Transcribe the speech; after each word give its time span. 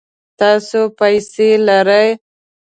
تاسو 0.39 0.79
پیسې 0.99 1.49
لرئ؟ 1.67 2.07